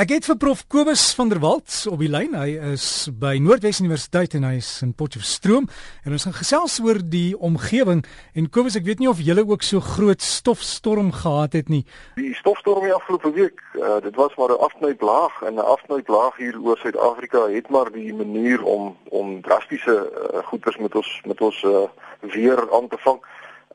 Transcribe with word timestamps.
Ek 0.00 0.14
het 0.14 0.24
vir 0.24 0.36
prof 0.40 0.62
Kobus 0.72 1.02
van 1.12 1.28
der 1.28 1.42
Walt 1.42 1.74
op 1.90 2.00
die 2.00 2.08
lyn. 2.08 2.32
Hy 2.32 2.54
is 2.70 3.10
by 3.20 3.34
Noordwes 3.36 3.82
Universiteit 3.82 4.32
en 4.38 4.46
hy 4.48 4.54
is 4.56 4.68
in 4.80 4.94
Potchefstroom 4.96 5.66
en 6.06 6.14
ons 6.16 6.24
gaan 6.24 6.36
gesels 6.38 6.78
oor 6.80 7.02
die 7.04 7.34
omgewing. 7.36 8.00
En 8.32 8.46
Kobus, 8.48 8.78
ek 8.80 8.86
weet 8.86 9.02
nie 9.02 9.10
of 9.10 9.20
julle 9.20 9.44
ook 9.44 9.66
so 9.66 9.84
groot 9.84 10.24
stofstorm 10.24 11.10
gehad 11.18 11.58
het 11.58 11.68
nie. 11.68 11.82
Die 12.16 12.32
stofstorm 12.38 12.86
die 12.86 12.94
afgelope 12.96 13.34
week, 13.36 13.60
uh, 13.76 13.98
dit 14.00 14.16
was 14.16 14.32
maar 14.40 14.54
'n 14.54 14.64
afsnyplaag 14.68 15.42
en 15.42 15.60
'n 15.60 15.68
afsnyplaag 15.74 16.36
hier 16.36 16.56
oor 16.56 16.78
Suid-Afrika 16.80 17.50
het 17.52 17.68
maar 17.68 17.92
die 17.92 18.14
manier 18.14 18.64
om 18.64 18.96
om 19.10 19.42
drastiese 19.42 20.08
uh, 20.08 20.40
goeters 20.48 20.78
met 20.78 20.94
ons 20.94 21.20
met 21.26 21.40
ons 21.40 21.62
uh, 21.62 21.84
weer 22.20 22.72
aan 22.72 22.88
te 22.88 22.96
vang. 23.04 23.20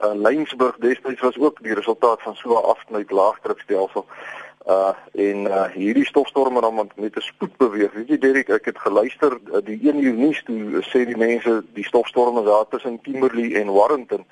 Uh, 0.01 0.11
Lynsburg 0.13 0.75
destyds 0.77 1.21
was 1.21 1.37
ook 1.37 1.61
die 1.61 1.73
resultaat 1.73 2.21
van 2.21 2.35
so 2.35 2.49
'n 2.49 2.65
afsnyplaagdrukstelsel. 2.73 4.05
Uh 4.09 4.44
en 4.65 5.45
uh 5.45 5.65
hierdie 5.73 6.05
stofstorme 6.05 6.61
dan 6.61 6.75
met, 6.75 6.95
met 6.95 7.15
'n 7.15 7.21
spoed 7.21 7.57
beweeg. 7.57 7.93
Weet 7.93 8.07
jy 8.07 8.17
Derek, 8.17 8.49
ek 8.49 8.65
het 8.65 8.79
geluister 8.79 9.37
uh, 9.53 9.61
die 9.63 9.79
1 9.81 10.03
uur 10.03 10.13
nuus 10.13 10.43
toe 10.43 10.81
sê 10.81 11.05
die 11.05 11.17
mense 11.17 11.63
die 11.73 11.85
stofstorme 11.85 12.43
daar 12.43 12.67
tussen 12.67 13.01
Kimberley 13.01 13.53
en 13.61 13.73
Warrington 13.73 14.25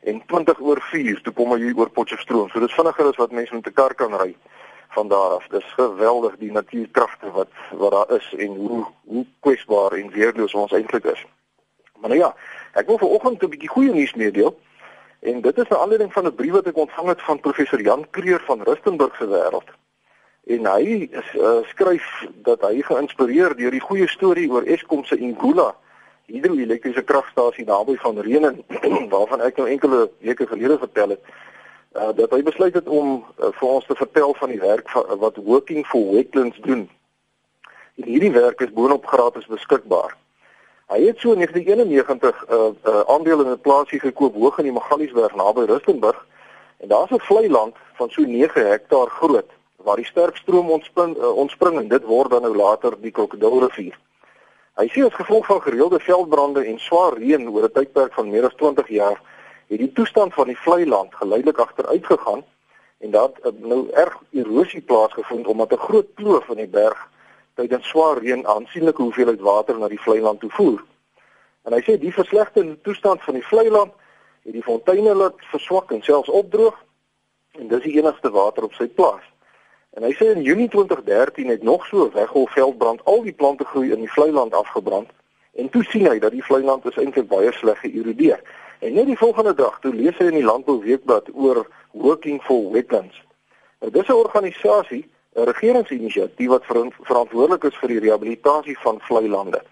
en 0.00 0.22
20 0.26 0.60
oor 0.60 0.82
4 0.82 1.20
toe 1.22 1.32
kom 1.32 1.52
hy 1.52 1.72
oor 1.76 1.90
Potchefstroom. 1.90 2.48
So 2.48 2.60
dis 2.60 2.74
vinniger 2.74 3.06
as 3.06 3.16
wat 3.16 3.30
mense 3.30 3.54
met 3.54 3.66
'n 3.66 3.72
kar 3.72 3.94
kan 3.94 4.14
ry 4.14 4.34
van 4.88 5.08
daar 5.08 5.30
af. 5.38 5.46
Dis 5.46 5.72
geweldig 5.76 6.36
die 6.36 6.52
natuurkragte 6.52 7.30
wat 7.30 7.48
wat 7.70 7.92
daar 7.92 8.16
is 8.16 8.34
en 8.38 8.56
hoe 8.56 8.84
hoe 9.04 9.26
kwesbaar 9.40 9.92
en 9.92 10.10
weerloos 10.10 10.54
ons 10.54 10.72
eintlik 10.72 11.04
is. 11.04 11.26
Maar 12.00 12.10
nou 12.10 12.20
ja, 12.20 12.34
ek 12.72 12.86
wil 12.86 12.98
vanoggend 12.98 13.42
'n 13.42 13.48
bietjie 13.48 13.68
goeie 13.68 13.92
nuus 13.92 14.14
meedeel. 14.14 14.58
En 15.20 15.40
dit 15.40 15.58
is 15.58 15.68
'n 15.68 15.74
aanleiding 15.74 16.12
van 16.12 16.26
'n 16.26 16.34
brief 16.34 16.52
wat 16.52 16.66
ek 16.66 16.76
ontvang 16.76 17.08
het 17.08 17.22
van 17.22 17.40
professor 17.40 17.80
Jan 17.80 18.06
Kreer 18.10 18.40
van 18.46 18.62
Rustenburg 18.62 19.16
se 19.16 19.26
wêreld. 19.26 19.68
En 20.46 20.66
hy 20.66 21.08
is, 21.10 21.34
uh, 21.34 21.56
skryf 21.62 22.26
dat 22.34 22.60
hy 22.60 22.82
geïnspireer 22.82 23.56
deur 23.56 23.70
die 23.70 23.80
goeie 23.80 24.08
storie 24.08 24.50
oor 24.50 24.62
Eskom 24.62 25.04
se 25.04 25.16
Ingula 25.16 25.74
hidroelektriese 26.28 27.02
kragstasie 27.02 27.64
naby 27.64 27.96
van 27.96 28.20
Renen 28.20 28.64
waarvan 29.12 29.40
ek 29.40 29.56
nou 29.56 29.68
enkele 29.68 30.10
weke 30.24 30.46
gelede 30.46 30.78
vertel 30.78 31.16
het. 31.16 31.20
Uh, 31.96 32.12
dat 32.14 32.30
hy 32.30 32.42
besluit 32.44 32.74
het 32.76 32.88
om 32.88 33.24
uh, 33.24 33.48
vir 33.60 33.68
ons 33.68 33.86
te 33.88 33.96
vertel 33.96 34.34
van 34.34 34.52
die 34.52 34.60
werk 34.60 34.90
van, 34.92 35.06
uh, 35.08 35.16
wat 35.22 35.40
Working 35.44 35.86
for 35.88 36.12
Wetlands 36.12 36.60
doen. 36.66 36.84
En 37.96 38.04
hierdie 38.04 38.32
werk 38.32 38.60
is 38.60 38.72
boonop 38.76 39.06
gratis 39.08 39.48
beskikbaar. 39.48 40.12
Hy 40.88 41.02
het 41.04 41.18
so 41.20 41.32
in 41.32 41.38
1991 41.44 42.44
'n 42.48 42.54
uh, 42.54 42.68
uh, 42.84 43.00
aandeel 43.12 43.40
in 43.44 43.50
'n 43.50 43.60
plaasie 43.60 44.00
gekoop 44.00 44.34
hoog 44.34 44.58
in 44.58 44.64
die 44.64 44.72
Magaliesberg 44.72 45.34
naby 45.34 45.64
Rustenburg 45.64 46.26
en 46.80 46.88
daar's 46.88 47.10
'n 47.10 47.20
vlei 47.28 47.50
land 47.50 47.76
van 47.94 48.10
so 48.10 48.22
9 48.22 48.68
hektaar 48.68 49.10
groot 49.10 49.50
waar 49.76 49.96
die 49.96 50.04
sterk 50.04 50.36
stroom 50.36 50.70
ontspring 50.70 51.16
uh, 51.16 51.36
ontspring 51.36 51.78
en 51.78 51.88
dit 51.88 52.04
word 52.04 52.30
dan 52.30 52.42
nou 52.42 52.56
later 52.56 52.96
die 53.00 53.10
Krokodilrivier. 53.10 53.98
Hy 54.80 54.86
sê 54.88 55.04
as 55.04 55.14
gevolg 55.14 55.46
van 55.46 55.60
gereelde 55.60 56.00
veldbrande 56.00 56.64
en 56.64 56.78
swaar 56.78 57.12
reën 57.18 57.48
oor 57.48 57.64
'n 57.68 57.72
tydperk 57.72 58.12
van 58.12 58.30
meer 58.30 58.46
as 58.46 58.54
20 58.56 58.88
jaar 58.88 59.20
het 59.68 59.78
die 59.78 59.92
toestand 59.92 60.34
van 60.34 60.46
die 60.46 60.58
vlei 60.58 60.86
land 60.86 61.14
geleidelik 61.14 61.58
agteruit 61.58 62.06
gegaan 62.06 62.44
en 62.98 63.10
dat 63.10 63.36
uh, 63.44 63.52
nou 63.60 63.90
erg 63.92 64.16
erosie 64.32 64.80
plaasgevind 64.80 65.46
omdat 65.46 65.72
'n 65.72 65.84
groot 65.86 66.08
kloof 66.14 66.48
in 66.48 66.64
die 66.64 66.74
berg 66.80 67.08
tydens 67.58 67.88
swaar 67.90 68.20
reën 68.22 68.46
aansienlike 68.46 69.02
hoeveelheid 69.02 69.40
water 69.42 69.78
na 69.78 69.88
die 69.90 70.00
vlei 70.00 70.20
land 70.22 70.40
toe 70.40 70.50
voer. 70.54 70.84
En 71.66 71.74
hy 71.74 71.80
sê 71.84 71.96
die 71.98 72.14
verslegterde 72.14 72.76
toestand 72.86 73.24
van 73.26 73.34
die 73.34 73.46
vlei 73.46 73.66
land 73.70 73.92
het 74.46 74.54
die 74.54 74.64
fonteine 74.64 75.14
laat 75.14 75.42
verswak 75.50 75.90
en 75.92 76.04
selfs 76.06 76.30
opdroog 76.30 76.76
en 77.58 77.68
dis 77.68 77.82
die 77.82 77.96
enigste 77.98 78.30
water 78.30 78.68
op 78.68 78.76
sy 78.78 78.86
plaas. 79.00 79.24
En 79.96 80.06
hy 80.06 80.12
sê 80.14 80.30
in 80.30 80.44
Junie 80.46 80.68
2013 80.70 81.50
het 81.50 81.62
nog 81.66 81.86
so 81.86 82.06
'n 82.06 82.14
weggolf 82.14 82.52
veldbrand 82.52 83.04
al 83.04 83.22
die 83.22 83.32
plante 83.32 83.64
groei 83.64 83.90
in 83.92 84.00
die 84.06 84.12
vlei 84.12 84.30
land 84.30 84.54
afgebrand 84.54 85.10
en 85.52 85.68
toe 85.68 85.84
sien 85.84 86.06
hy 86.06 86.18
dat 86.18 86.32
die 86.32 86.44
vlei 86.44 86.62
land 86.62 86.86
is 86.86 86.96
eintlik 86.96 87.28
baie 87.28 87.52
sleg 87.52 87.80
geïrodeer. 87.80 88.40
En 88.78 88.92
net 88.92 89.06
die 89.06 89.18
volgende 89.18 89.54
dag 89.54 89.80
toe 89.80 89.94
lees 89.94 90.18
hy 90.18 90.30
in 90.30 90.38
die 90.38 90.44
Landbou 90.44 90.78
Weekblad 90.80 91.28
oor 91.34 91.66
Working 91.90 92.42
for 92.42 92.70
Wetlands. 92.70 93.22
Nou 93.80 93.90
dis 93.92 94.08
'n 94.08 94.12
organisasie 94.12 95.10
regeringsinisiatief 95.44 96.48
wat 96.48 96.64
verantwoordelik 96.64 97.64
is 97.64 97.76
vir 97.76 97.88
die 97.88 98.00
rehabilitasie 98.00 98.78
van 98.78 99.00
vlei 99.00 99.28
lande. 99.28 99.62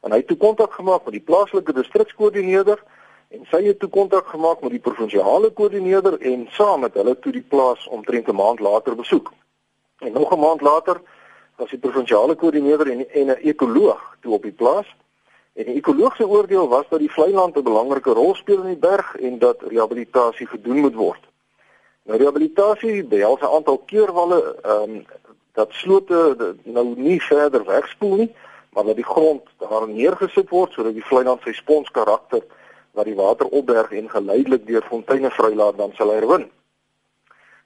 En 0.00 0.10
hy 0.10 0.16
het 0.22 0.26
toe 0.26 0.36
kontak 0.36 0.72
gemaak 0.72 1.04
met 1.04 1.12
die 1.12 1.24
plaaslike 1.24 1.72
distrikskoördineerder 1.72 2.82
en 3.28 3.44
sy 3.50 3.62
het 3.66 3.78
toe 3.78 3.88
kontak 3.88 4.26
gemaak 4.26 4.62
met 4.64 4.70
die 4.74 4.82
provinsiale 4.82 5.50
koördineerder 5.50 6.18
en 6.32 6.46
saam 6.56 6.80
met 6.86 6.96
hulle 6.98 7.18
toe 7.18 7.32
die 7.32 7.44
plaas 7.54 7.86
omtrent 7.88 8.28
'n 8.28 8.34
maand 8.34 8.60
later 8.60 8.96
besoek. 8.96 9.32
En 9.98 10.12
nog 10.12 10.32
'n 10.32 10.40
maand 10.40 10.60
later 10.60 11.00
was 11.56 11.70
die 11.70 11.78
provinsiale 11.78 12.34
koördineerder 12.34 12.90
en, 12.90 13.10
en 13.10 13.26
'n 13.26 13.38
ekoloog 13.52 14.16
toe 14.20 14.32
op 14.32 14.42
die 14.42 14.52
plaas. 14.62 14.86
En 15.52 15.64
die 15.64 15.74
ekoloog 15.74 16.16
se 16.16 16.28
oordeel 16.28 16.68
was 16.68 16.88
dat 16.88 16.98
die 16.98 17.12
vlei 17.12 17.32
land 17.32 17.56
'n 17.56 17.62
belangrike 17.62 18.10
rol 18.10 18.34
speel 18.34 18.60
in 18.62 18.74
die 18.74 18.88
berg 18.88 19.16
en 19.16 19.38
dat 19.38 19.62
rehabilitasie 19.62 20.46
gedoen 20.46 20.80
moet 20.80 20.94
word. 20.94 21.29
Nou 22.10 22.18
rehabilitasie 22.18 23.04
behels 23.04 23.40
'n 23.40 23.54
aantal 23.56 23.78
keurwalle 23.86 24.56
ehm 24.62 24.82
um, 24.82 25.06
dat 25.52 25.68
slote 25.72 26.56
nou 26.62 26.86
nie 26.96 27.22
verder 27.22 27.64
wegspoel 27.64 28.16
nie, 28.16 28.34
maar 28.72 28.84
dat 28.84 28.96
die 28.96 29.04
grond 29.04 29.42
daar 29.58 29.88
neergesit 29.88 30.48
word 30.48 30.72
sodat 30.72 30.94
die 30.94 31.04
vlei 31.04 31.22
dan 31.24 31.38
sy 31.44 31.52
spons 31.52 31.90
karakter 31.90 32.42
wat 32.92 33.04
die 33.04 33.14
water 33.14 33.46
opberg 33.46 33.92
en 33.92 34.10
geleidelik 34.10 34.66
deur 34.66 34.82
fonteine 34.82 35.30
vrylaat 35.30 35.78
dan 35.78 35.92
sal 35.94 36.10
herwin. 36.10 36.50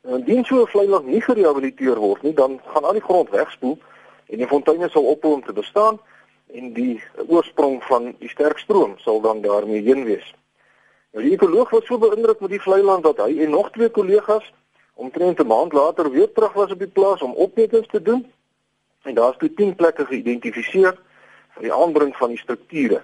En 0.02 0.18
indien 0.18 0.44
so 0.44 0.60
'n 0.60 0.66
vlei 0.66 0.88
land 0.88 1.06
nie 1.06 1.20
gerehabiliteer 1.20 1.96
word 1.96 2.22
nie, 2.22 2.34
dan 2.34 2.60
gaan 2.66 2.84
al 2.84 2.92
die 2.92 3.08
grond 3.08 3.30
wegspoel 3.30 3.78
en 4.26 4.38
die 4.38 4.52
fonteine 4.52 4.88
sal 4.88 5.04
ophou 5.04 5.32
om 5.32 5.44
te 5.44 5.52
bestaan 5.52 6.00
en 6.46 6.72
die 6.72 7.02
oorsprong 7.28 7.82
van 7.84 8.14
die 8.18 8.28
sterk 8.28 8.58
stroom 8.58 8.98
sal 8.98 9.20
dan 9.20 9.40
daarmee 9.40 9.82
heen 9.82 10.04
wees. 10.04 10.34
Nou 11.14 11.22
die 11.22 11.36
ekoloog 11.36 11.70
was 11.70 11.84
so 11.86 11.94
beïndruk 12.02 12.40
met 12.42 12.50
die 12.50 12.62
vlei 12.62 12.80
land 12.82 13.04
dat 13.06 13.20
hy 13.22 13.36
en 13.44 13.52
nog 13.54 13.68
twee 13.70 13.90
kollegas 13.96 14.46
omtrent 14.98 15.38
'n 15.40 15.46
maand 15.46 15.72
later 15.72 16.10
weer 16.10 16.32
terug 16.32 16.52
was 16.52 16.72
op 16.72 16.78
die 16.78 16.90
plaas 16.96 17.22
om 17.22 17.34
opmetings 17.44 17.88
te 17.88 18.02
doen. 18.02 18.32
En 19.02 19.14
daar's 19.14 19.36
toe 19.36 19.54
10 19.54 19.74
plekke 19.74 20.06
geïdentifiseer 20.06 20.98
vir 21.54 21.62
die 21.62 21.72
aanbring 21.72 22.16
van 22.16 22.28
die 22.28 22.38
strukture. 22.38 23.02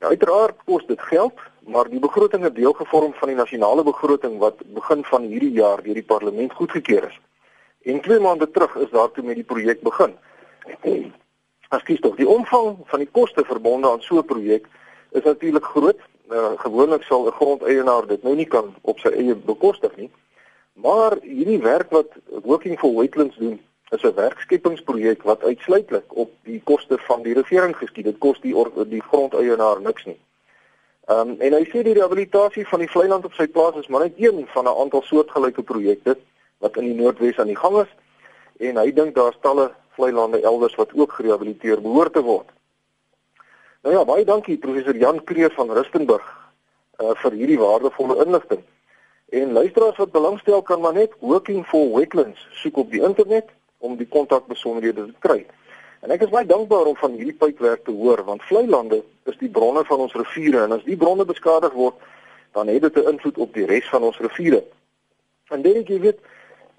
Nou 0.00 0.10
uiteraard 0.10 0.56
kos 0.64 0.86
dit 0.86 1.00
geld, 1.00 1.38
maar 1.66 1.88
die 1.88 2.00
begroting 2.00 2.42
het 2.42 2.54
deel 2.54 2.72
gevorm 2.72 3.14
van 3.14 3.28
die 3.28 3.36
nasionale 3.36 3.82
begroting 3.82 4.38
wat 4.38 4.58
begin 4.66 5.04
van 5.04 5.22
hierdie 5.22 5.52
jaar 5.52 5.82
deur 5.82 5.94
die 5.94 6.10
parlement 6.14 6.52
goedgekeur 6.52 7.06
is. 7.06 7.20
En 7.82 8.00
2 8.00 8.18
maande 8.20 8.50
terug 8.50 8.76
is 8.76 8.90
daartoe 8.90 9.24
met 9.24 9.34
die 9.34 9.44
projek 9.44 9.80
begin. 9.80 10.14
As 11.68 11.82
kies 11.82 12.00
tog 12.00 12.16
die 12.16 12.28
omvang 12.28 12.76
van 12.84 12.98
die 12.98 13.10
koste 13.12 13.44
verbonde 13.44 13.90
aan 13.90 14.02
so 14.02 14.18
'n 14.18 14.24
projek 14.24 14.66
is 15.10 15.22
natuurlik 15.22 15.64
groot 15.64 16.00
uh, 16.30 16.52
gewoonlik 16.56 17.02
sal 17.02 17.26
'n 17.26 17.32
grondeienaar 17.32 18.06
dit 18.06 18.22
nou 18.22 18.34
nie 18.34 18.46
kan 18.46 18.74
op 18.80 18.98
sy 18.98 19.08
eie 19.08 19.34
bekostig 19.34 19.96
nie. 19.96 20.10
Maar 20.72 21.16
hierdie 21.22 21.62
werk 21.62 21.90
wat 21.90 22.10
Working 22.42 22.78
for 22.78 22.94
Wetlands 22.96 23.36
doen, 23.36 23.60
is 23.90 24.02
'n 24.02 24.14
werkskepingsprojek 24.14 25.22
wat 25.22 25.44
uitsluitlik 25.44 26.04
op 26.08 26.30
die 26.42 26.60
koste 26.64 26.98
van 26.98 27.22
die 27.22 27.34
regering 27.34 27.76
geskied. 27.76 28.04
Dit 28.04 28.18
kos 28.18 28.40
die 28.40 28.54
die 28.88 29.02
grondeienaar 29.02 29.80
niks 29.80 30.04
nie. 30.04 30.18
Ehm 31.06 31.28
um, 31.28 31.36
en 31.38 31.52
hy 31.52 31.64
sê 31.64 31.82
die 31.82 31.94
rehabilitasie 31.94 32.66
van 32.66 32.78
die 32.82 32.90
vlei 32.90 33.08
land 33.08 33.24
op 33.24 33.32
sy 33.32 33.46
plaas 33.46 33.76
is 33.78 33.86
maar 33.86 34.00
net 34.00 34.14
een 34.16 34.46
van 34.54 34.64
'n 34.64 34.78
aantal 34.82 35.02
soortgelyke 35.02 35.62
projekte 35.62 36.16
wat 36.58 36.76
in 36.76 36.84
die 36.84 36.94
Noordwes 36.94 37.38
aan 37.38 37.46
die 37.46 37.56
gang 37.56 37.76
is 37.82 37.92
en 38.58 38.76
hy 38.76 38.92
dink 38.92 39.14
daar's 39.14 39.38
talle 39.40 39.70
vlei 39.90 40.12
lande 40.12 40.40
elders 40.42 40.74
wat 40.74 40.90
ook 40.94 41.12
gerehabiliteer 41.12 41.80
behoort 41.80 42.12
te 42.12 42.22
word. 42.22 42.48
Nou 43.86 43.94
ja, 43.94 44.02
baie 44.02 44.24
dankie 44.26 44.56
professor 44.58 44.96
Jan 44.98 45.20
Kreer 45.24 45.52
van 45.54 45.68
Rustenburg 45.70 46.24
uh 46.98 47.12
vir 47.20 47.34
hierdie 47.38 47.58
waardevolle 47.60 48.16
inligting. 48.24 48.64
En 49.30 49.52
luisteraars 49.54 50.00
wat 50.02 50.10
belangstel 50.10 50.62
kan 50.66 50.80
maar 50.82 50.96
net 50.96 51.14
Working 51.20 51.62
for 51.70 51.92
Wetlands 51.92 52.48
soek 52.62 52.80
op 52.82 52.90
die 52.90 53.02
internet 53.06 53.52
om 53.78 53.94
die 54.00 54.08
kontakbesonderhede 54.10 55.06
te 55.06 55.22
kry. 55.28 55.46
En 56.02 56.10
ek 56.10 56.26
is 56.26 56.34
baie 56.34 56.50
dankbaar 56.50 56.90
om 56.90 56.98
van 56.98 57.14
hierdie 57.14 57.36
pypwerk 57.38 57.86
te 57.86 57.94
hoor 57.94 58.24
want 58.26 58.42
vlei 58.50 58.66
lande 58.66 59.04
is 59.30 59.38
die 59.38 59.52
bronne 59.60 59.86
van 59.86 60.02
ons 60.08 60.18
riviere 60.18 60.66
en 60.66 60.74
as 60.80 60.86
die 60.90 60.98
bronne 60.98 61.30
beskadig 61.30 61.78
word, 61.78 61.94
dan 62.58 62.66
het 62.66 62.82
dit 62.90 62.98
'n 62.98 63.14
invloed 63.14 63.38
op 63.38 63.54
die 63.54 63.70
res 63.70 63.86
van 63.94 64.02
ons 64.02 64.18
riviere. 64.18 64.64
En 65.54 65.62
dit 65.62 65.76
ek 65.76 65.94
weet, 66.02 66.18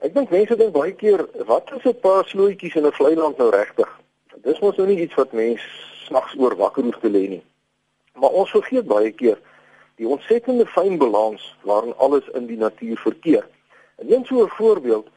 ek 0.04 0.14
dink 0.14 0.30
mense 0.30 0.60
dink 0.60 0.76
baie 0.76 0.92
keer 0.92 1.24
wat 1.46 1.72
is 1.72 1.88
'n 1.88 2.00
paar 2.04 2.28
slootjies 2.28 2.76
in 2.76 2.86
'n 2.86 3.00
vlei 3.00 3.16
land 3.16 3.38
nou 3.38 3.50
regtig? 3.50 4.00
Dis 4.44 4.60
mos 4.60 4.76
nou 4.76 4.88
nie 4.88 5.00
iets 5.08 5.16
wat 5.16 5.32
mense 5.32 5.96
snags 6.08 6.34
oor 6.38 6.56
wakker 6.56 6.88
hoef 6.88 7.00
te 7.04 7.12
lê 7.12 7.28
nie. 7.36 7.44
Maar 8.18 8.40
ons 8.42 8.56
vergeet 8.56 8.88
baie 8.88 9.12
keer 9.12 9.38
die 9.98 10.08
ontsettende 10.08 10.66
fyn 10.70 10.98
balans 11.02 11.44
waarin 11.66 11.96
alles 11.98 12.26
in 12.38 12.46
die 12.50 12.58
natuur 12.58 12.98
verkeer. 13.02 13.46
En 13.98 14.12
een 14.14 14.26
so 14.26 14.44
'n 14.44 14.58
voorbeeld 14.60 15.08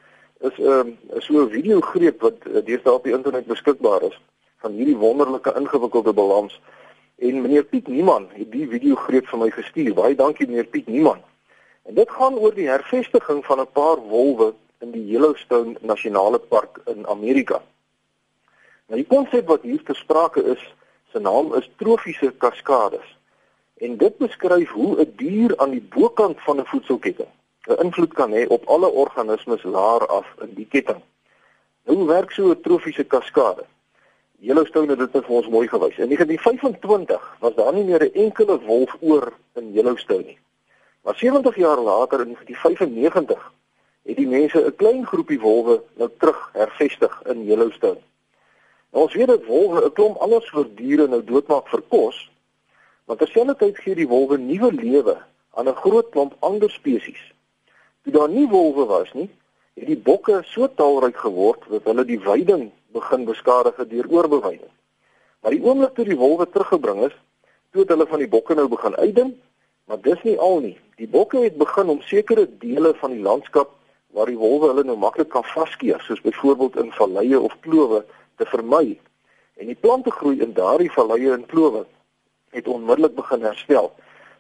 is 0.41 0.57
'n 0.59 0.63
um, 0.63 0.99
ehm, 1.11 1.21
so 1.21 1.43
'n 1.43 1.51
videogreep 1.51 2.21
wat 2.21 2.37
uh, 2.47 2.65
deesdae 2.65 2.93
op 2.93 3.05
die 3.05 3.13
internet 3.13 3.47
beskikbaar 3.47 4.03
is 4.03 4.21
van 4.57 4.73
hierdie 4.73 4.97
wonderlike 4.97 5.55
ingewikkelde 5.57 6.13
balans. 6.13 6.61
En 7.19 7.43
meneer 7.43 7.65
Piet 7.65 7.89
Niemann 7.89 8.29
het 8.33 8.53
die 8.53 8.69
videogreep 8.69 9.27
vir 9.27 9.39
my 9.39 9.51
gestuur. 9.51 9.95
Baie 9.95 10.15
dankie 10.15 10.47
meneer 10.47 10.65
Piet 10.65 10.87
Niemann. 10.87 11.23
En 11.83 11.95
dit 11.95 12.11
gaan 12.11 12.39
oor 12.39 12.55
die 12.55 12.69
hervestiging 12.69 13.45
van 13.45 13.61
'n 13.61 13.73
paar 13.73 13.97
wolwe 13.97 14.55
in 14.79 14.91
die 14.91 15.07
Yellowstone 15.07 15.77
Nasionale 15.81 16.39
Park 16.39 16.81
in 16.87 17.07
Amerika. 17.07 17.63
Nou 18.91 18.99
die 18.99 19.07
konsep 19.07 19.47
wat 19.47 19.63
hier 19.63 19.83
ter 19.87 19.95
sprake 19.95 20.43
is, 20.51 20.63
se 21.13 21.21
naam 21.23 21.53
is 21.55 21.69
trofiese 21.79 22.33
kaskades. 22.43 23.07
En 23.79 23.97
dit 23.97 24.17
beskryf 24.19 24.71
hoe 24.71 24.99
'n 25.01 25.13
dier 25.17 25.55
aan 25.57 25.71
die 25.71 25.87
bokant 25.95 26.41
van 26.47 26.59
'n 26.59 26.67
voedselketting 26.67 27.31
'n 27.69 27.83
invloed 27.85 28.13
kan 28.13 28.33
hê 28.33 28.47
op 28.47 28.67
alle 28.67 28.91
organismes 28.91 29.63
laer 29.63 30.07
af 30.07 30.27
in 30.41 30.55
die 30.55 30.67
ketting. 30.67 31.03
Nou 31.85 31.99
hoe 31.99 32.07
werk 32.07 32.31
so 32.31 32.51
'n 32.51 32.61
trofiese 32.61 33.05
kaskade? 33.05 33.65
Yellowstone 34.39 34.97
het 34.97 35.13
dit 35.13 35.25
vir 35.25 35.37
ons 35.37 35.49
mooi 35.49 35.69
gewys. 35.69 35.99
In 35.99 36.09
1925 36.09 37.37
was 37.41 37.55
daar 37.55 37.73
nie 37.73 37.85
meer 37.85 38.03
'n 38.03 38.15
enkele 38.15 38.61
wolf 38.61 38.97
oor 39.01 39.33
in 39.55 39.73
Yellowstone 39.73 40.25
nie. 40.25 40.39
Maar 41.03 41.17
70 41.17 41.57
jaar 41.57 41.81
later 41.81 42.21
in 42.21 42.27
1995 42.27 43.53
het 44.03 44.17
die 44.17 44.29
mense 44.29 44.67
'n 44.67 44.77
klein 44.77 45.07
groepie 45.07 45.41
wolwe 45.41 45.83
nou 45.95 46.11
terug 46.19 46.51
hervestig 46.53 47.23
in 47.25 47.45
Yellowstone. 47.45 48.01
Ons 48.91 49.15
weet 49.15 49.27
dat 49.27 49.45
wolwe 49.47 49.85
'n 49.85 49.93
klomp 49.93 50.17
ander 50.17 50.43
soort 50.43 50.77
diere 50.77 51.07
nou 51.09 51.25
doodmaak 51.25 51.69
vir 51.69 51.83
kos, 51.89 52.31
maar 53.05 53.17
terselfdertyd 53.17 53.79
gee 53.79 53.95
die 53.95 54.09
wolwe 54.09 54.39
nuwe 54.39 54.73
lewe 54.73 55.17
aan 55.55 55.69
'n 55.69 55.81
groot 55.83 56.09
klomp 56.11 56.35
ander 56.39 56.71
spesies. 56.71 57.23
Toe 58.03 58.13
daar 58.13 58.29
nie 58.29 58.49
wolwe 58.49 58.85
was 58.85 59.13
nie, 59.13 59.31
het 59.75 59.87
die 59.87 59.99
bokke 59.99 60.43
so 60.45 60.69
talryk 60.75 61.17
geword 61.17 61.63
dat 61.71 61.85
hulle 61.85 62.05
die 62.05 62.21
weiding 62.21 62.71
begin 62.93 63.25
beskadig 63.25 63.75
deur 63.89 64.11
oorbeweiding. 64.11 64.73
Maar 65.41 65.51
die 65.51 65.63
oomblik 65.63 65.95
toe 65.95 66.05
die 66.05 66.19
wolwe 66.19 66.51
teruggebring 66.51 67.05
is, 67.05 67.17
toe 67.71 67.81
het 67.81 67.89
hulle 67.89 68.07
van 68.07 68.19
die 68.19 68.29
bokke 68.29 68.55
nou 68.55 68.69
begin 68.69 68.97
uitding, 68.97 69.35
maar 69.85 70.01
dis 70.01 70.23
nie 70.23 70.39
al 70.39 70.61
nie. 70.61 70.79
Die 70.97 71.09
bokke 71.09 71.39
het 71.39 71.57
begin 71.57 71.89
om 71.89 72.01
sekere 72.01 72.49
dele 72.59 72.95
van 72.95 73.11
die 73.11 73.23
landskap 73.23 73.71
waar 74.11 74.27
die 74.27 74.39
wolwe 74.39 74.67
hulle 74.67 74.85
nou 74.85 74.97
maklik 74.99 75.29
kan 75.29 75.45
vaskeer, 75.45 76.01
soos 76.01 76.21
byvoorbeeld 76.21 76.77
in 76.77 76.93
valleie 76.93 77.41
of 77.41 77.55
klowe 77.61 78.05
te 78.41 78.49
vermy. 78.49 78.99
En 79.61 79.69
die 79.69 79.77
plante 79.77 80.11
groei 80.11 80.41
in 80.41 80.55
daardie 80.57 80.91
valleie 80.93 81.33
en 81.37 81.47
klowe 81.47 81.85
het 82.57 82.69
onmiddellik 82.69 83.15
begin 83.15 83.45
herstel. 83.45 83.93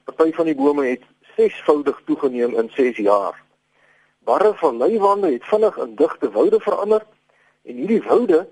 Party 0.09 0.33
van 0.33 0.49
die 0.49 0.57
bome 0.59 0.87
het 0.89 1.05
sesvoudig 1.37 2.01
toegeneem 2.09 2.57
in 2.59 2.71
6 2.75 2.97
jaar. 3.05 3.37
Barre 4.25 4.55
valleiwande 4.55 5.33
het 5.33 5.45
vinnig 5.45 5.77
in 5.85 5.95
digte 6.01 6.31
woude 6.31 6.61
verander 6.61 7.05
en 7.69 7.75
hierdie 7.83 8.03
woude 8.09 8.47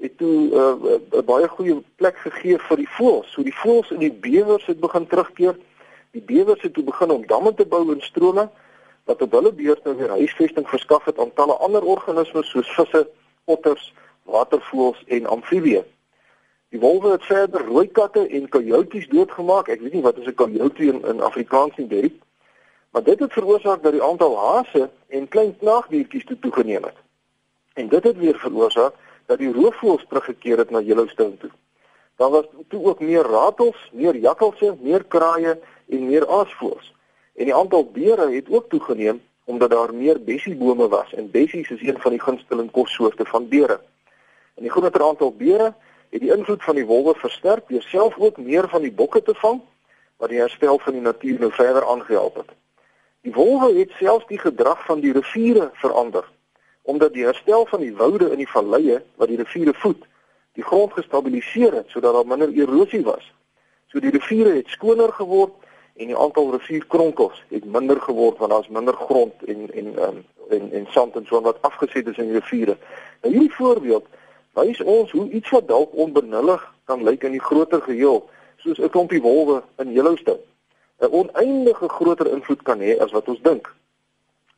het 0.00 0.18
toe 0.18 0.34
'n 0.50 1.16
uh, 1.16 1.22
baie 1.24 1.48
goeie 1.48 1.82
plek 1.96 2.16
gegee 2.18 2.58
vir 2.58 2.76
die 2.76 2.90
voëls. 2.96 3.30
So 3.32 3.42
die 3.42 3.54
voëls 3.54 3.90
en 3.90 3.98
die 3.98 4.12
bewers 4.12 4.66
het 4.66 4.80
begin 4.80 5.06
terugkeer. 5.06 5.58
Die 6.10 6.22
bewers 6.22 6.62
het 6.62 6.74
toe 6.74 6.84
begin 6.84 7.10
om 7.10 7.26
damme 7.26 7.54
te 7.54 7.66
bou 7.66 7.92
en 7.92 8.00
strome 8.00 8.50
wat 9.04 9.22
op 9.22 9.32
hulle 9.32 9.52
beurt 9.52 9.84
nou 9.84 9.96
weer 9.96 10.08
huisvesting 10.08 10.68
verskaf 10.68 11.04
het 11.04 11.18
aan 11.18 11.32
talle 11.34 11.52
ander 11.52 11.84
organismes 11.84 12.50
soos 12.50 12.74
visse, 12.74 13.08
otters, 13.44 13.92
watervoëls 14.24 15.04
en 15.06 15.26
amfibieë. 15.26 15.84
Die 16.74 16.80
wolwe 16.80 17.10
het 17.10 17.24
verder 17.24 17.66
rooi 17.66 17.86
katte 17.88 18.26
en 18.26 18.48
coyotes 18.48 19.06
doodgemaak. 19.08 19.68
Ek 19.68 19.80
weet 19.80 19.92
nie 19.92 20.02
wat 20.02 20.16
is 20.18 20.26
'n 20.26 20.34
coyote 20.34 20.82
in, 20.82 21.04
in 21.04 21.20
Afrikaans 21.20 21.76
nie, 21.76 21.86
Derek. 21.86 22.16
Maar 22.90 23.02
dit 23.02 23.18
het 23.18 23.32
veroorsaak 23.32 23.82
dat 23.82 23.92
die 23.92 24.02
aantal 24.02 24.38
hase 24.38 24.90
en 25.08 25.28
klein 25.28 25.56
knaagdiertjies 25.58 26.24
toe 26.24 26.38
toegeneem 26.38 26.82
het. 26.82 26.96
En 27.74 27.88
dit 27.88 28.04
het 28.04 28.16
weer 28.16 28.38
veroorsaak 28.38 28.94
dat 29.26 29.38
die 29.38 29.52
roofvoëls 29.52 30.04
teruggekeer 30.08 30.58
het 30.58 30.70
na 30.70 30.80
Yellowstone 30.80 31.36
toe. 31.36 31.50
Daar 32.16 32.30
was 32.30 32.44
toe 32.68 32.84
ook 32.84 33.00
meer 33.00 33.22
ratels, 33.22 33.90
meer 33.92 34.16
jakkalse, 34.16 34.76
meer 34.80 35.04
kraaie 35.04 35.58
en 35.88 36.06
meer 36.06 36.28
aasvoëls. 36.28 36.94
En 37.34 37.44
die 37.44 37.54
aantal 37.54 37.90
beere 37.90 38.30
het 38.30 38.50
ook 38.50 38.68
toegeneem 38.68 39.22
omdat 39.44 39.70
daar 39.70 39.94
meer 39.94 40.22
bessiebome 40.22 40.88
was 40.88 41.14
en 41.14 41.30
bessies 41.30 41.70
is 41.70 41.82
een 41.82 42.00
van 42.00 42.10
die 42.10 42.20
gunsteling 42.20 42.70
kossoorte 42.70 43.24
van 43.24 43.48
beere. 43.48 43.80
En 44.54 44.62
die 44.62 44.70
groter 44.70 45.02
aantal 45.02 45.32
beere 45.36 45.74
het 46.10 46.20
die 46.20 46.32
invloed 46.32 46.62
van 46.62 46.74
die 46.74 46.86
wolwe 46.86 47.14
versterk 47.14 47.68
deur 47.68 47.82
self 47.82 48.18
ook 48.18 48.36
meer 48.36 48.68
van 48.68 48.82
die 48.82 48.92
bokke 48.92 49.22
te 49.22 49.34
vang 49.34 49.60
wat 50.16 50.30
die 50.30 50.38
herstel 50.38 50.78
van 50.78 50.92
die 50.92 51.02
natuur 51.02 51.40
nou 51.40 51.52
verder 51.52 51.86
aangehelp 51.90 52.36
het. 52.36 52.50
Die 53.26 53.32
wolwe 53.32 53.72
het 53.78 53.90
selfs 53.98 54.26
die 54.26 54.38
gedrag 54.38 54.84
van 54.86 55.00
die 55.00 55.12
riviere 55.12 55.70
verander 55.82 56.30
omdat 56.84 57.12
die 57.12 57.24
herstel 57.24 57.66
van 57.66 57.80
die 57.80 57.94
woude 57.96 58.26
in 58.30 58.36
die 58.36 58.50
valleie 58.50 58.98
wat 59.16 59.30
die 59.30 59.38
riviere 59.40 59.72
voed, 59.74 60.02
die 60.52 60.64
grond 60.64 60.92
gestabiliseer 60.92 61.72
het 61.72 61.88
sodat 61.88 62.12
daar 62.12 62.26
minder 62.28 62.52
erosie 62.52 63.00
was. 63.02 63.24
So 63.88 64.00
die 64.04 64.12
riviere 64.12 64.52
het 64.58 64.68
skoner 64.68 65.12
geword 65.16 65.54
en 65.96 66.10
die 66.10 66.18
aantal 66.18 66.50
rivierkronkels 66.52 67.40
het 67.48 67.64
minder 67.64 68.00
geword 68.00 68.38
want 68.38 68.52
daar's 68.52 68.68
minder 68.68 68.94
grond 68.94 69.44
en 69.48 69.70
en 69.72 69.88
um, 70.08 70.20
en 70.50 70.72
en 70.72 70.86
sand 70.90 71.16
en 71.16 71.26
so 71.26 71.40
wat 71.40 71.62
afgeset 71.62 72.08
is 72.12 72.20
in 72.20 72.32
die 72.32 72.40
riviere. 72.40 72.76
Nou 73.22 73.32
hierdie 73.32 73.56
voorbeeld 73.56 74.06
wys 74.54 74.80
ons 74.80 75.10
hoe 75.10 75.28
iets 75.30 75.50
wat 75.50 75.68
dalk 75.68 75.94
onbenullig 75.94 76.62
kan 76.84 77.02
lyk 77.02 77.24
in 77.24 77.34
die 77.36 77.42
groter 77.42 77.82
geheel, 77.82 78.22
soos 78.56 78.78
'n 78.78 78.90
klompie 78.90 79.22
wolwe 79.22 79.62
in 79.78 79.92
Yellowstone, 79.92 80.40
'n 81.00 81.12
oneindige 81.12 81.88
groter 81.88 82.30
invloed 82.30 82.62
kan 82.62 82.80
hê 82.80 82.98
as 82.98 83.12
wat 83.12 83.28
ons 83.28 83.42
dink. 83.42 83.74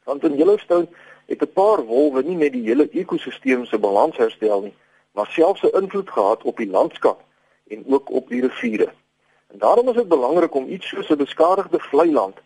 Want 0.04 0.24
in 0.24 0.36
Yellowstone 0.36 0.88
het 1.26 1.42
'n 1.42 1.52
paar 1.52 1.84
wolwe 1.84 2.22
nie 2.22 2.36
net 2.36 2.52
die 2.52 2.62
hele 2.62 2.88
ekosisteem 2.90 3.64
se 3.64 3.78
balans 3.78 4.16
herstel 4.16 4.60
nie, 4.60 4.74
maar 5.12 5.26
selfs 5.26 5.62
'n 5.62 5.82
invloed 5.82 6.10
gehad 6.10 6.42
op 6.42 6.56
die 6.56 6.70
landskap 6.70 7.20
en 7.68 7.84
ook 7.88 8.10
op 8.10 8.28
die 8.28 8.40
riviere. 8.40 8.92
En 9.46 9.58
daarom 9.58 9.88
is 9.88 9.94
dit 9.94 10.08
belangrik 10.08 10.54
om 10.54 10.68
iets 10.68 10.88
soos 10.88 11.08
'n 11.08 11.16
beskadigde 11.16 11.78
vlei 11.80 12.12
land 12.12 12.36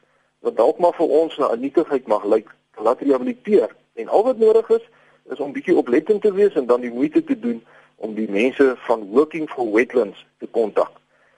wat 0.40 0.56
dalk 0.56 0.78
maar 0.78 0.94
vir 0.94 1.08
ons 1.08 1.36
na 1.36 1.52
'n 1.52 1.60
nietigheid 1.60 2.06
mag 2.06 2.24
lyk, 2.24 2.48
laat 2.76 3.00
rehabiliteer. 3.00 3.76
En 3.94 4.08
al 4.08 4.24
wat 4.24 4.38
nodig 4.38 4.68
is, 4.68 4.88
is 5.30 5.40
om 5.40 5.52
bietjie 5.52 5.76
oplettend 5.76 6.22
te 6.22 6.32
wees 6.32 6.54
en 6.54 6.66
dan 6.66 6.80
die 6.80 6.92
moeite 6.92 7.24
te 7.24 7.38
doen 7.38 7.64
om 7.96 8.14
die 8.14 8.30
mense 8.30 8.74
van 8.86 9.08
Working 9.12 9.50
for 9.50 9.72
Wetlands 9.72 10.26
te 10.38 10.46
kontak. 10.46 10.90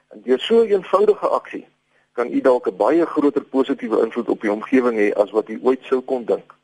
En 0.08 0.22
deur 0.24 0.40
so 0.40 0.62
'n 0.62 0.70
eenvoudige 0.70 1.28
aksie 1.28 1.66
kan 2.12 2.32
u 2.32 2.40
dalk 2.40 2.68
'n 2.68 2.76
baie 2.76 3.06
groter 3.06 3.44
positiewe 3.44 4.02
invloed 4.04 4.28
op 4.28 4.40
die 4.40 4.52
omgewing 4.52 4.98
hê 4.98 5.12
as 5.12 5.30
wat 5.30 5.48
u 5.48 5.58
ooit 5.62 5.82
sou 5.82 6.00
kon 6.00 6.24
dink. 6.24 6.54